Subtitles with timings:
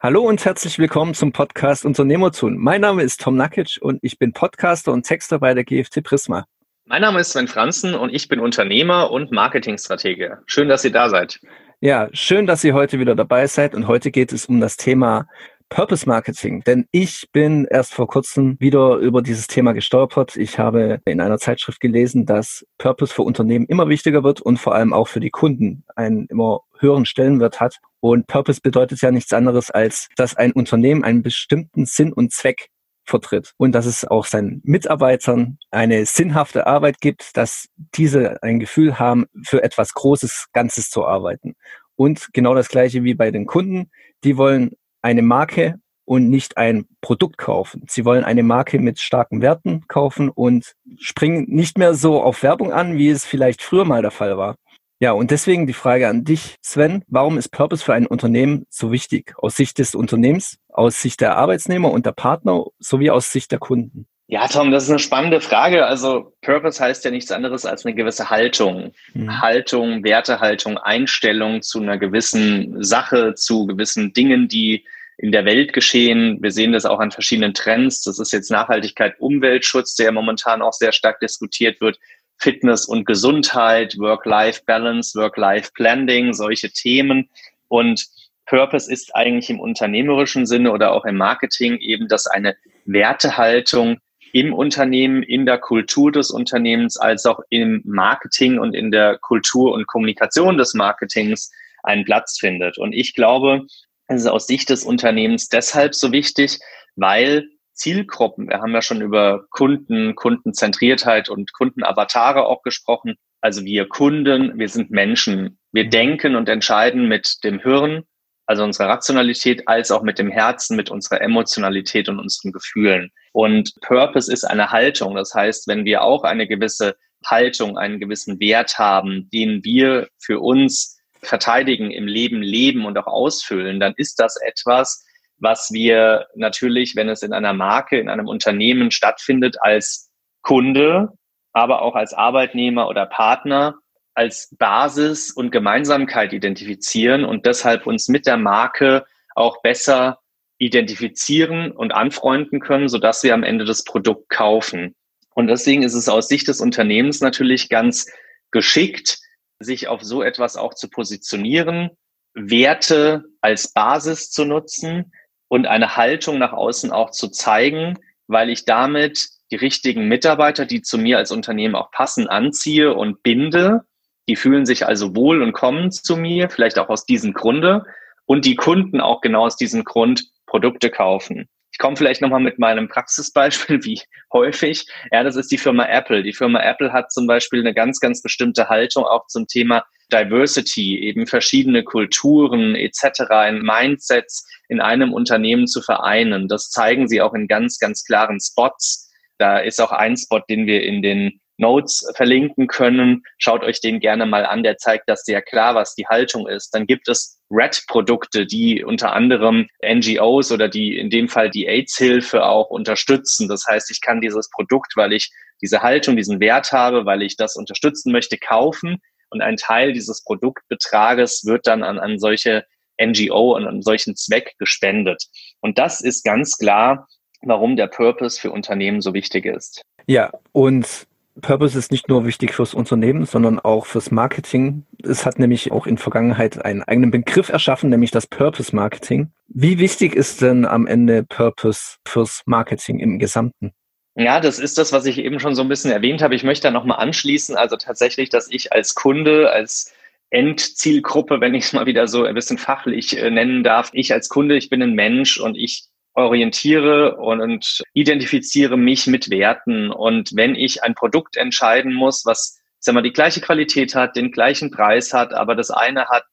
[0.00, 2.56] Hallo und herzlich willkommen zum Podcast Unternehmertun.
[2.56, 6.44] Mein Name ist Tom Nakic und ich bin Podcaster und Texter bei der GFT Prisma.
[6.84, 10.38] Mein Name ist Sven Franzen und ich bin Unternehmer und Marketingstratege.
[10.46, 11.40] Schön, dass ihr da seid.
[11.80, 15.26] Ja, schön, dass ihr heute wieder dabei seid und heute geht es um das Thema
[15.70, 20.36] Purpose Marketing, denn ich bin erst vor kurzem wieder über dieses Thema gestolpert.
[20.36, 24.74] Ich habe in einer Zeitschrift gelesen, dass Purpose für Unternehmen immer wichtiger wird und vor
[24.74, 27.78] allem auch für die Kunden einen immer höheren Stellenwert hat.
[28.00, 32.68] Und Purpose bedeutet ja nichts anderes als, dass ein Unternehmen einen bestimmten Sinn und Zweck
[33.04, 38.98] vertritt und dass es auch seinen Mitarbeitern eine sinnhafte Arbeit gibt, dass diese ein Gefühl
[38.98, 41.54] haben, für etwas Großes Ganzes zu arbeiten.
[41.96, 43.90] Und genau das gleiche wie bei den Kunden.
[44.24, 47.84] Die wollen eine Marke und nicht ein Produkt kaufen.
[47.88, 52.72] Sie wollen eine Marke mit starken Werten kaufen und springen nicht mehr so auf Werbung
[52.72, 54.56] an, wie es vielleicht früher mal der Fall war.
[55.00, 58.90] Ja, und deswegen die Frage an dich, Sven, warum ist Purpose für ein Unternehmen so
[58.90, 59.34] wichtig?
[59.36, 63.60] Aus Sicht des Unternehmens, aus Sicht der Arbeitsnehmer und der Partner sowie aus Sicht der
[63.60, 64.08] Kunden?
[64.30, 65.86] Ja, Tom, das ist eine spannende Frage.
[65.86, 68.92] Also Purpose heißt ja nichts anderes als eine gewisse Haltung.
[69.14, 69.40] Mhm.
[69.40, 74.84] Haltung, Wertehaltung, Einstellung zu einer gewissen Sache, zu gewissen Dingen, die
[75.16, 76.42] in der Welt geschehen.
[76.42, 78.02] Wir sehen das auch an verschiedenen Trends.
[78.02, 81.98] Das ist jetzt Nachhaltigkeit, Umweltschutz, der momentan auch sehr stark diskutiert wird.
[82.36, 87.30] Fitness und Gesundheit, Work-Life-Balance, Work-Life-Blending, solche Themen.
[87.68, 88.06] Und
[88.44, 93.98] Purpose ist eigentlich im unternehmerischen Sinne oder auch im Marketing eben, dass eine Wertehaltung
[94.32, 99.72] im Unternehmen, in der Kultur des Unternehmens, als auch im Marketing und in der Kultur
[99.72, 101.50] und Kommunikation des Marketings
[101.82, 102.78] einen Platz findet.
[102.78, 103.66] Und ich glaube,
[104.06, 106.58] es ist aus Sicht des Unternehmens deshalb so wichtig,
[106.96, 113.14] weil Zielgruppen, wir haben ja schon über Kunden, Kundenzentriertheit und Kundenavatare auch gesprochen.
[113.40, 115.58] Also wir Kunden, wir sind Menschen.
[115.72, 115.90] Wir mhm.
[115.90, 118.02] denken und entscheiden mit dem Hirn,
[118.48, 123.12] also unserer Rationalität, als auch mit dem Herzen, mit unserer Emotionalität und unseren Gefühlen.
[123.32, 125.14] Und Purpose ist eine Haltung.
[125.14, 130.40] Das heißt, wenn wir auch eine gewisse Haltung, einen gewissen Wert haben, den wir für
[130.40, 135.04] uns verteidigen, im Leben leben und auch ausfüllen, dann ist das etwas,
[135.36, 140.10] was wir natürlich, wenn es in einer Marke, in einem Unternehmen stattfindet, als
[140.40, 141.10] Kunde,
[141.52, 143.74] aber auch als Arbeitnehmer oder Partner
[144.18, 149.06] als Basis und Gemeinsamkeit identifizieren und deshalb uns mit der Marke
[149.36, 150.18] auch besser
[150.58, 154.96] identifizieren und anfreunden können, sodass wir am Ende das Produkt kaufen.
[155.34, 158.10] Und deswegen ist es aus Sicht des Unternehmens natürlich ganz
[158.50, 159.20] geschickt,
[159.60, 161.90] sich auf so etwas auch zu positionieren,
[162.34, 165.12] Werte als Basis zu nutzen
[165.46, 170.82] und eine Haltung nach außen auch zu zeigen, weil ich damit die richtigen Mitarbeiter, die
[170.82, 173.84] zu mir als Unternehmen auch passen, anziehe und binde.
[174.28, 177.84] Die fühlen sich also wohl und kommen zu mir, vielleicht auch aus diesem Grunde.
[178.26, 181.48] Und die Kunden auch genau aus diesem Grund Produkte kaufen.
[181.72, 184.00] Ich komme vielleicht nochmal mit meinem Praxisbeispiel, wie
[184.32, 184.86] häufig.
[185.12, 186.22] Ja, das ist die Firma Apple.
[186.22, 190.98] Die Firma Apple hat zum Beispiel eine ganz, ganz bestimmte Haltung auch zum Thema Diversity,
[191.00, 196.48] eben verschiedene Kulturen etc., in Mindsets in einem Unternehmen zu vereinen.
[196.48, 199.10] Das zeigen sie auch in ganz, ganz klaren Spots.
[199.38, 203.22] Da ist auch ein Spot, den wir in den Notes verlinken können.
[203.36, 204.62] Schaut euch den gerne mal an.
[204.62, 206.70] Der zeigt das sehr klar, was die Haltung ist.
[206.74, 212.44] Dann gibt es Red-Produkte, die unter anderem NGOs oder die in dem Fall die AIDS-Hilfe
[212.46, 213.48] auch unterstützen.
[213.48, 215.30] Das heißt, ich kann dieses Produkt, weil ich
[215.60, 218.98] diese Haltung, diesen Wert habe, weil ich das unterstützen möchte, kaufen.
[219.30, 222.64] Und ein Teil dieses Produktbetrages wird dann an, an solche
[223.00, 225.24] NGO und an solchen Zweck gespendet.
[225.60, 227.08] Und das ist ganz klar,
[227.42, 229.82] warum der Purpose für Unternehmen so wichtig ist.
[230.06, 231.06] Ja, und
[231.40, 234.84] Purpose ist nicht nur wichtig fürs Unternehmen, sondern auch fürs Marketing.
[235.02, 239.32] Es hat nämlich auch in Vergangenheit einen eigenen Begriff erschaffen, nämlich das Purpose Marketing.
[239.48, 243.72] Wie wichtig ist denn am Ende Purpose fürs Marketing im Gesamten?
[244.16, 246.34] Ja, das ist das, was ich eben schon so ein bisschen erwähnt habe.
[246.34, 247.56] Ich möchte da nochmal anschließen.
[247.56, 249.94] Also tatsächlich, dass ich als Kunde, als
[250.30, 254.28] Endzielgruppe, wenn ich es mal wieder so ein bisschen fachlich äh, nennen darf, ich als
[254.28, 255.84] Kunde, ich bin ein Mensch und ich
[256.18, 259.90] orientiere und identifiziere mich mit Werten.
[259.90, 264.30] Und wenn ich ein Produkt entscheiden muss, was sag mal, die gleiche Qualität hat, den
[264.30, 266.26] gleichen Preis hat, aber das eine hat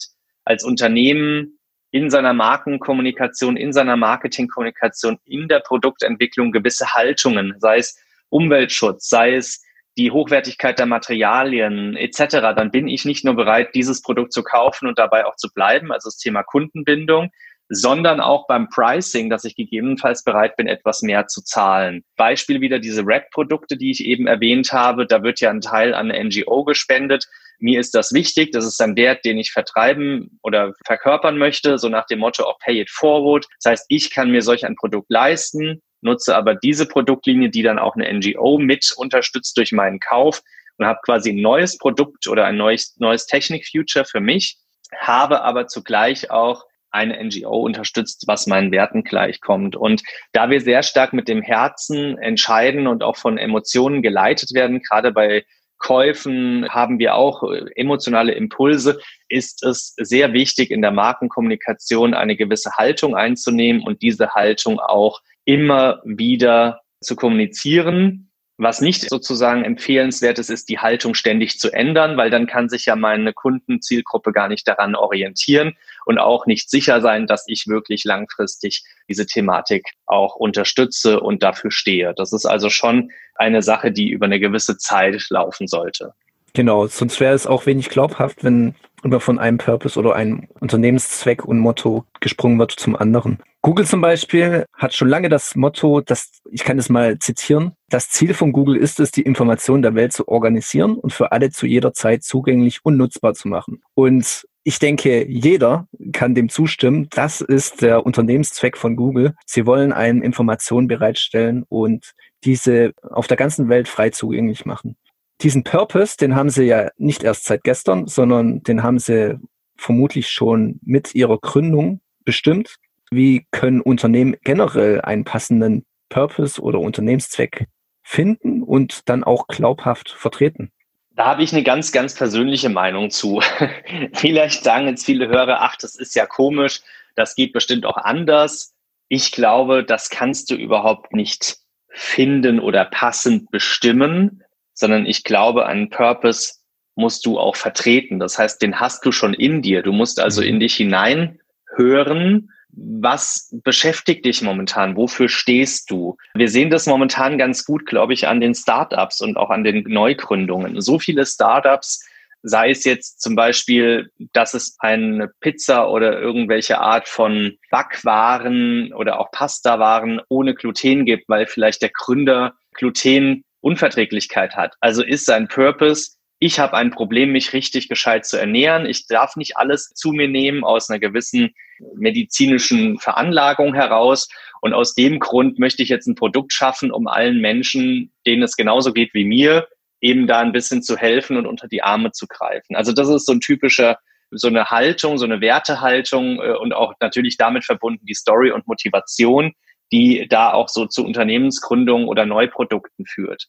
[0.43, 1.59] als Unternehmen
[1.91, 7.97] in seiner Markenkommunikation, in seiner Marketingkommunikation, in der Produktentwicklung gewisse Haltungen, sei es
[8.29, 9.63] Umweltschutz, sei es
[9.97, 14.87] die Hochwertigkeit der Materialien etc., dann bin ich nicht nur bereit, dieses Produkt zu kaufen
[14.87, 17.31] und dabei auch zu bleiben, also das Thema Kundenbindung,
[17.69, 22.03] sondern auch beim Pricing, dass ich gegebenenfalls bereit bin, etwas mehr zu zahlen.
[22.15, 25.07] Beispiel wieder diese Red-Produkte, die ich eben erwähnt habe.
[25.07, 27.27] Da wird ja ein Teil an eine NGO gespendet.
[27.59, 31.89] mir ist das wichtig, das ist ein Wert, den ich vertreiben oder verkörpern möchte, so
[31.89, 33.47] nach dem Motto auch Pay it forward.
[33.63, 37.79] Das heißt, ich kann mir solch ein Produkt leisten, nutze aber diese Produktlinie, die dann
[37.79, 40.41] auch eine NGO mit unterstützt durch meinen Kauf
[40.77, 44.57] und habe quasi ein neues Produkt oder ein neues, neues Technik-Future für mich,
[44.99, 46.65] habe aber zugleich auch
[46.95, 49.75] eine NGO unterstützt, was meinen Werten gleichkommt.
[49.75, 50.01] Und
[50.31, 55.11] da wir sehr stark mit dem Herzen entscheiden und auch von Emotionen geleitet werden, gerade
[55.11, 55.45] bei
[55.77, 57.43] Käufen haben wir auch
[57.75, 64.33] emotionale Impulse, ist es sehr wichtig, in der Markenkommunikation eine gewisse Haltung einzunehmen und diese
[64.33, 68.31] Haltung auch immer wieder zu kommunizieren.
[68.57, 72.85] Was nicht sozusagen empfehlenswert ist, ist die Haltung ständig zu ändern, weil dann kann sich
[72.85, 75.73] ja meine Kundenzielgruppe gar nicht daran orientieren
[76.05, 81.69] und auch nicht sicher sein, dass ich wirklich langfristig diese Thematik auch unterstütze und dafür
[81.69, 82.13] stehe.
[82.15, 86.13] Das ist also schon eine Sache, die über eine gewisse Zeit laufen sollte.
[86.53, 91.43] Genau, sonst wäre es auch wenig glaubhaft, wenn immer von einem Purpose oder einem Unternehmenszweck
[91.43, 93.39] und Motto gesprungen wird zum anderen.
[93.65, 98.11] Google zum Beispiel hat schon lange das Motto, dass, ich kann es mal zitieren, das
[98.11, 101.65] Ziel von Google ist es, die Informationen der Welt zu organisieren und für alle zu
[101.65, 103.81] jeder Zeit zugänglich und nutzbar zu machen.
[103.95, 107.07] Und ich denke, jeder kann dem zustimmen.
[107.09, 109.33] Das ist der Unternehmenszweck von Google.
[109.47, 112.13] Sie wollen einen Informationen bereitstellen und
[112.43, 114.95] diese auf der ganzen Welt frei zugänglich machen.
[115.41, 119.39] Diesen Purpose, den haben sie ja nicht erst seit gestern, sondern den haben sie
[119.75, 122.77] vermutlich schon mit ihrer Gründung bestimmt.
[123.15, 127.65] Wie können Unternehmen generell einen passenden Purpose oder Unternehmenszweck
[128.03, 130.69] finden und dann auch glaubhaft vertreten?
[131.11, 133.41] Da habe ich eine ganz, ganz persönliche Meinung zu.
[134.13, 136.81] Vielleicht sagen jetzt viele Hörer, ach, das ist ja komisch,
[137.15, 138.73] das geht bestimmt auch anders.
[139.07, 145.89] Ich glaube, das kannst du überhaupt nicht finden oder passend bestimmen, sondern ich glaube, einen
[145.89, 146.55] Purpose
[146.95, 148.19] musst du auch vertreten.
[148.19, 149.83] Das heißt, den hast du schon in dir.
[149.83, 150.47] Du musst also mhm.
[150.47, 151.39] in dich hinein
[151.77, 152.51] hören.
[152.77, 154.95] Was beschäftigt dich momentan?
[154.95, 156.17] Wofür stehst du?
[156.33, 159.83] Wir sehen das momentan ganz gut, glaube ich, an den Startups und auch an den
[159.87, 160.81] Neugründungen.
[160.81, 162.03] So viele Startups
[162.47, 169.19] sei es jetzt zum Beispiel, dass es eine Pizza oder irgendwelche Art von Backwaren oder
[169.19, 174.75] auch Pastawaren ohne Gluten gibt, weil vielleicht der Gründer Glutenunverträglichkeit hat.
[174.79, 178.85] Also ist sein Purpose, ich habe ein Problem, mich richtig gescheit zu ernähren.
[178.85, 181.53] Ich darf nicht alles zu mir nehmen aus einer gewissen
[181.95, 184.27] medizinischen Veranlagung heraus.
[184.61, 188.55] Und aus dem Grund möchte ich jetzt ein Produkt schaffen, um allen Menschen, denen es
[188.57, 189.67] genauso geht wie mir,
[190.01, 192.75] eben da ein bisschen zu helfen und unter die Arme zu greifen.
[192.75, 193.97] Also das ist so ein typischer,
[194.31, 198.67] so eine Haltung, so eine Wertehaltung äh, und auch natürlich damit verbunden die Story und
[198.67, 199.53] Motivation,
[199.91, 203.47] die da auch so zu Unternehmensgründungen oder Neuprodukten führt.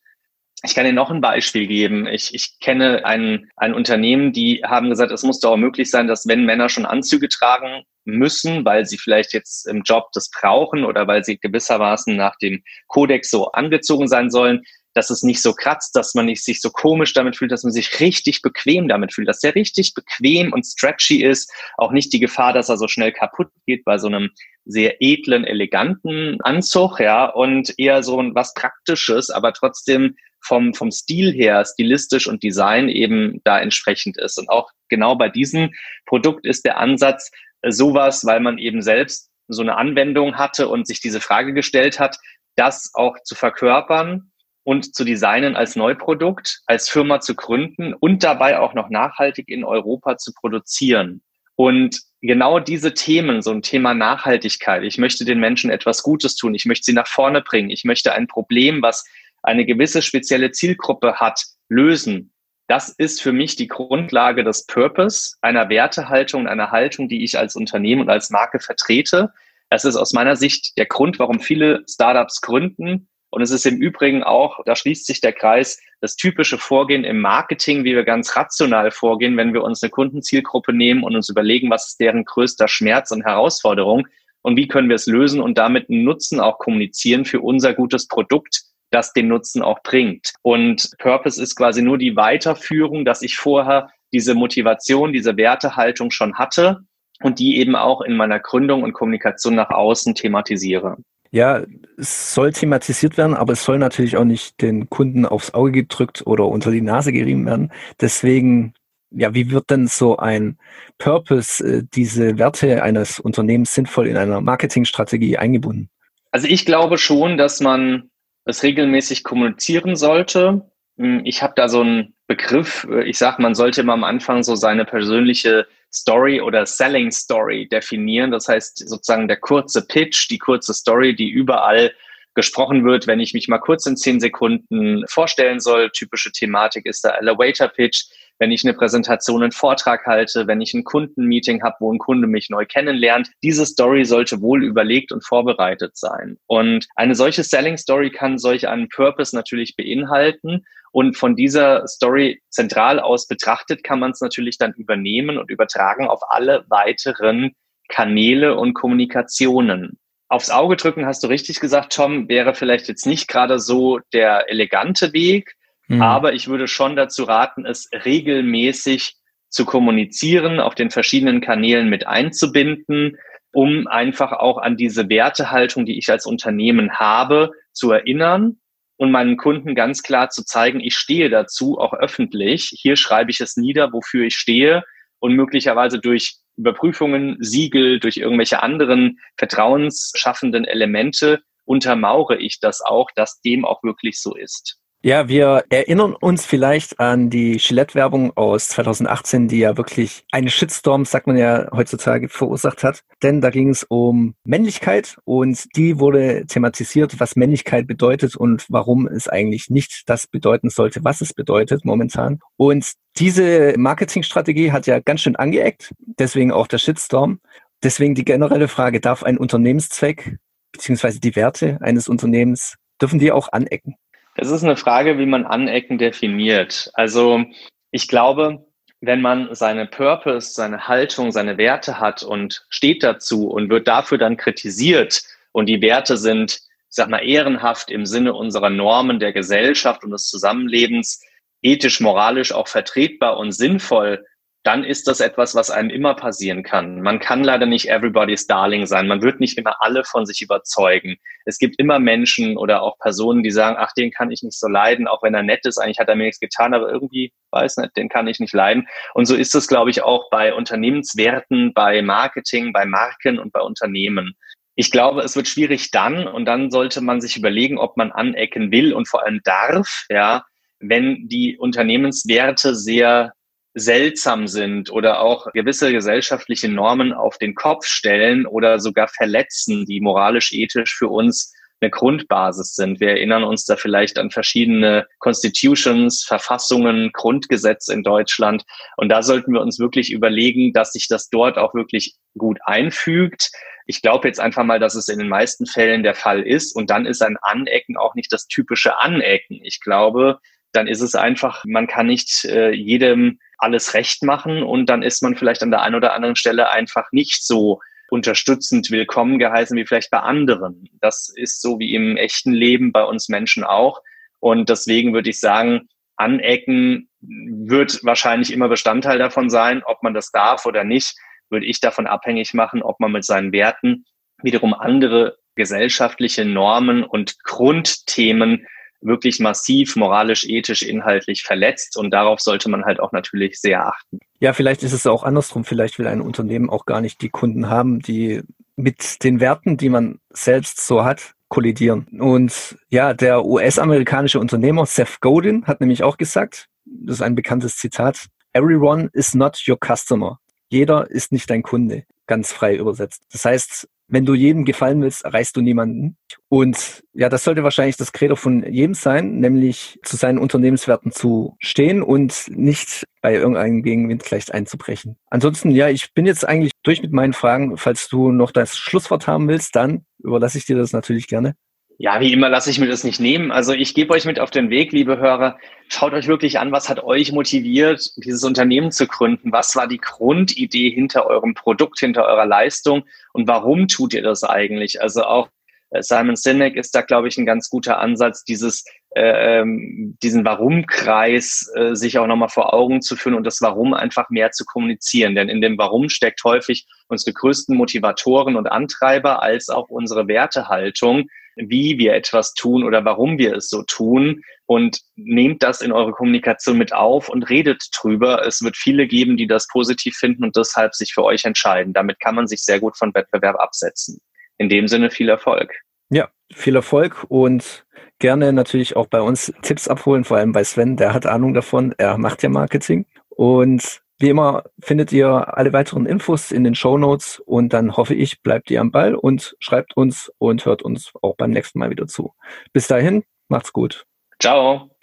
[0.63, 2.07] Ich kann Ihnen noch ein Beispiel geben.
[2.07, 6.27] Ich, ich kenne ein, ein Unternehmen, die haben gesagt, es muss doch möglich sein, dass
[6.27, 11.07] wenn Männer schon Anzüge tragen müssen, weil sie vielleicht jetzt im Job das brauchen oder
[11.07, 14.63] weil sie gewissermaßen nach dem Kodex so angezogen sein sollen,
[14.97, 17.73] dass es nicht so kratzt, dass man nicht sich so komisch damit fühlt, dass man
[17.73, 21.53] sich richtig bequem damit fühlt, dass der richtig bequem und stretchy ist.
[21.77, 24.31] Auch nicht die Gefahr, dass er so schnell kaputt geht bei so einem
[24.65, 30.91] sehr edlen, eleganten Anzug, ja, und eher so ein was Praktisches, aber trotzdem vom, vom
[30.91, 34.39] Stil her, stilistisch und Design eben da entsprechend ist.
[34.39, 35.73] Und auch genau bei diesem
[36.07, 40.87] Produkt ist der Ansatz äh, sowas, weil man eben selbst so eine Anwendung hatte und
[40.87, 42.17] sich diese Frage gestellt hat,
[42.57, 44.31] das auch zu verkörpern
[44.67, 49.63] und zu designen als Neuprodukt, als Firma zu gründen und dabei auch noch nachhaltig in
[49.63, 51.23] Europa zu produzieren.
[51.55, 56.53] Und genau diese Themen, so ein Thema Nachhaltigkeit, ich möchte den Menschen etwas Gutes tun,
[56.53, 59.05] ich möchte sie nach vorne bringen, ich möchte ein Problem, was
[59.45, 62.33] eine gewisse spezielle Zielgruppe hat, lösen.
[62.67, 67.55] Das ist für mich die Grundlage des Purpose, einer Wertehaltung, einer Haltung, die ich als
[67.55, 69.33] Unternehmen und als Marke vertrete.
[69.71, 73.77] Das ist aus meiner Sicht der Grund, warum viele Startups gründen, und es ist im
[73.77, 78.37] Übrigen auch, da schließt sich der Kreis, das typische Vorgehen im Marketing, wie wir ganz
[78.37, 82.69] rational vorgehen, wenn wir uns eine Kundenzielgruppe nehmen und uns überlegen, was ist deren größter
[82.69, 84.07] Schmerz und Herausforderung
[84.43, 88.07] und wie können wir es lösen und damit einen Nutzen auch kommunizieren für unser gutes
[88.07, 90.33] Produkt, das den Nutzen auch bringt.
[90.43, 96.39] Und Purpose ist quasi nur die Weiterführung, dass ich vorher diese Motivation, diese Wertehaltung schon
[96.39, 96.81] hatte
[97.23, 100.97] und die eben auch in meiner Gründung und Kommunikation nach außen thematisiere.
[101.31, 101.63] Ja,
[101.99, 106.27] es soll thematisiert werden, aber es soll natürlich auch nicht den Kunden aufs Auge gedrückt
[106.27, 107.73] oder unter die Nase gerieben werden.
[108.01, 108.75] Deswegen,
[109.11, 110.59] ja, wie wird denn so ein
[110.99, 115.91] Purpose, äh, diese Werte eines Unternehmens sinnvoll in einer Marketingstrategie eingebunden?
[116.31, 118.11] Also ich glaube schon, dass man
[118.45, 120.71] es regelmäßig kommunizieren sollte.
[120.99, 124.57] Hm, ich habe da so einen Begriff, ich sage, man sollte immer am Anfang so
[124.57, 128.31] seine persönliche Story oder Selling Story definieren.
[128.31, 131.93] Das heißt sozusagen der kurze Pitch, die kurze Story, die überall
[132.35, 135.91] gesprochen wird, wenn ich mich mal kurz in zehn Sekunden vorstellen soll.
[135.91, 138.05] Typische Thematik ist der Elevator Pitch.
[138.39, 142.27] Wenn ich eine Präsentation, einen Vortrag halte, wenn ich ein Kundenmeeting habe, wo ein Kunde
[142.27, 146.37] mich neu kennenlernt, diese Story sollte wohl überlegt und vorbereitet sein.
[146.47, 150.65] Und eine solche Selling Story kann solch einen Purpose natürlich beinhalten.
[150.93, 156.09] Und von dieser Story zentral aus betrachtet kann man es natürlich dann übernehmen und übertragen
[156.09, 157.53] auf alle weiteren
[157.89, 163.29] Kanäle und Kommunikationen aufs Auge drücken, hast du richtig gesagt, Tom, wäre vielleicht jetzt nicht
[163.29, 165.55] gerade so der elegante Weg,
[165.89, 166.03] mhm.
[166.03, 169.17] aber ich würde schon dazu raten, es regelmäßig
[169.49, 173.17] zu kommunizieren, auf den verschiedenen Kanälen mit einzubinden,
[173.53, 178.59] um einfach auch an diese Wertehaltung, die ich als Unternehmen habe, zu erinnern
[178.97, 182.71] und meinen Kunden ganz klar zu zeigen, ich stehe dazu, auch öffentlich.
[182.73, 184.83] Hier schreibe ich es nieder, wofür ich stehe
[185.21, 193.41] und möglicherweise durch Überprüfungen, Siegel, durch irgendwelche anderen vertrauensschaffenden Elemente untermauere ich das auch, dass
[193.41, 194.79] dem auch wirklich so ist.
[195.03, 201.05] Ja, wir erinnern uns vielleicht an die Gillette-Werbung aus 2018, die ja wirklich eine Shitstorm,
[201.05, 203.03] sagt man ja heutzutage, verursacht hat.
[203.23, 209.07] Denn da ging es um Männlichkeit und die wurde thematisiert, was Männlichkeit bedeutet und warum
[209.07, 212.41] es eigentlich nicht das bedeuten sollte, was es bedeutet momentan.
[212.57, 217.39] Und diese Marketingstrategie hat ja ganz schön angeeckt, deswegen auch der Shitstorm.
[217.83, 220.39] Deswegen die generelle Frage, darf ein Unternehmenszweck
[220.73, 223.95] beziehungsweise die Werte eines Unternehmens, dürfen die auch anecken?
[224.37, 226.91] Es ist eine Frage, wie man Anecken definiert.
[226.95, 227.45] Also
[227.91, 228.67] ich glaube,
[229.01, 234.19] wenn man seine Purpose, seine Haltung, seine Werte hat und steht dazu und wird dafür
[234.19, 239.33] dann kritisiert und die Werte sind, ich sag mal, ehrenhaft im Sinne unserer Normen der
[239.33, 241.23] Gesellschaft und des Zusammenlebens,
[241.63, 244.25] ethisch, moralisch auch vertretbar und sinnvoll,
[244.67, 247.01] dann ist das etwas, was einem immer passieren kann.
[247.01, 249.07] Man kann leider nicht everybody's darling sein.
[249.07, 251.19] Man wird nicht immer alle von sich überzeugen.
[251.45, 254.67] Es gibt immer Menschen oder auch Personen, die sagen, ach, den kann ich nicht so
[254.67, 255.79] leiden, auch wenn er nett ist.
[255.79, 258.89] Eigentlich hat er mir nichts getan, aber irgendwie, weiß nicht, den kann ich nicht leiden.
[259.15, 263.61] Und so ist es, glaube ich, auch bei Unternehmenswerten, bei Marketing, bei Marken und bei
[263.61, 264.35] Unternehmen.
[264.75, 268.73] Ich glaube, es wird schwierig dann und dann sollte man sich überlegen, ob man anecken
[268.73, 270.45] will und vor allem darf, ja,
[270.81, 273.33] wenn die Unternehmenswerte sehr
[273.79, 280.01] seltsam sind oder auch gewisse gesellschaftliche Normen auf den Kopf stellen oder sogar verletzen, die
[280.01, 283.01] moralisch-ethisch für uns eine Grundbasis sind.
[283.01, 288.65] Wir erinnern uns da vielleicht an verschiedene Constitutions, Verfassungen, Grundgesetz in Deutschland.
[288.97, 293.51] Und da sollten wir uns wirklich überlegen, dass sich das dort auch wirklich gut einfügt.
[293.85, 296.75] Ich glaube jetzt einfach mal, dass es in den meisten Fällen der Fall ist.
[296.75, 299.61] Und dann ist ein Anecken auch nicht das typische Anecken.
[299.63, 300.39] Ich glaube,
[300.73, 305.23] dann ist es einfach, man kann nicht äh, jedem alles recht machen und dann ist
[305.23, 307.81] man vielleicht an der einen oder anderen Stelle einfach nicht so
[308.11, 310.89] unterstützend willkommen geheißen wie vielleicht bei anderen.
[311.01, 314.01] Das ist so wie im echten Leben bei uns Menschen auch.
[314.39, 320.31] Und deswegen würde ich sagen, Anecken wird wahrscheinlich immer Bestandteil davon sein, ob man das
[320.31, 321.17] darf oder nicht,
[321.51, 324.05] würde ich davon abhängig machen, ob man mit seinen Werten
[324.43, 328.67] wiederum andere gesellschaftliche Normen und Grundthemen
[329.07, 331.97] wirklich massiv moralisch, ethisch, inhaltlich verletzt.
[331.97, 334.19] Und darauf sollte man halt auch natürlich sehr achten.
[334.41, 335.65] Ja, vielleicht ist es auch andersrum.
[335.65, 338.43] Vielleicht will ein Unternehmen auch gar nicht die Kunden haben, die
[338.77, 342.07] mit den Werten, die man selbst so hat, kollidieren.
[342.21, 347.77] Und ja, der US-amerikanische Unternehmer Seth Godin hat nämlich auch gesagt, das ist ein bekanntes
[347.77, 350.39] Zitat, Everyone is not your customer.
[350.69, 353.23] Jeder ist nicht dein Kunde, ganz frei übersetzt.
[353.31, 356.17] Das heißt, wenn du jedem gefallen willst, erreichst du niemanden.
[356.49, 361.57] Und ja, das sollte wahrscheinlich das Credo von jedem sein, nämlich zu seinen Unternehmenswerten zu
[361.59, 365.17] stehen und nicht bei irgendeinem Gegenwind gleich einzubrechen.
[365.29, 367.77] Ansonsten, ja, ich bin jetzt eigentlich durch mit meinen Fragen.
[367.77, 371.57] Falls du noch das Schlusswort haben willst, dann überlasse ich dir das natürlich gerne.
[371.99, 373.51] Ja, wie immer lasse ich mir das nicht nehmen.
[373.51, 375.59] Also ich gebe euch mit auf den Weg, liebe Hörer.
[375.89, 379.51] Schaut euch wirklich an, was hat euch motiviert, dieses Unternehmen zu gründen?
[379.51, 383.05] Was war die Grundidee hinter eurem Produkt, hinter eurer Leistung?
[383.33, 385.01] Und warum tut ihr das eigentlich?
[385.01, 385.49] Also auch
[385.91, 388.85] äh, Simon Sinek ist da, glaube ich, ein ganz guter Ansatz, dieses,
[389.19, 394.31] ähm, diesen Warum-Kreis äh, sich auch nochmal vor Augen zu führen und das Warum einfach
[394.31, 395.35] mehr zu kommunizieren.
[395.35, 401.27] Denn in dem Warum steckt häufig unsere größten Motivatoren und Antreiber als auch unsere Wertehaltung
[401.57, 406.13] wie wir etwas tun oder warum wir es so tun und nehmt das in eure
[406.13, 408.47] Kommunikation mit auf und redet drüber.
[408.47, 411.93] Es wird viele geben, die das positiv finden und deshalb sich für euch entscheiden.
[411.93, 414.21] Damit kann man sich sehr gut von Wettbewerb absetzen.
[414.59, 415.73] In dem Sinne viel Erfolg.
[416.11, 417.86] Ja, viel Erfolg und
[418.19, 421.95] Gerne natürlich auch bei uns Tipps abholen, vor allem bei Sven, der hat Ahnung davon,
[421.99, 423.07] er macht ja Marketing.
[423.29, 428.15] Und wie immer findet ihr alle weiteren Infos in den Show Notes und dann hoffe
[428.15, 431.91] ich, bleibt ihr am Ball und schreibt uns und hört uns auch beim nächsten Mal
[431.91, 432.33] wieder zu.
[432.73, 434.07] Bis dahin, macht's gut.
[434.41, 434.96] Ciao.